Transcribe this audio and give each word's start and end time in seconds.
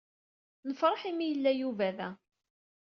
Nefṛeḥ 0.67 1.01
imi 1.09 1.23
ay 1.25 1.29
yella 1.31 1.51
Yuba 1.53 1.89
da. 1.97 2.09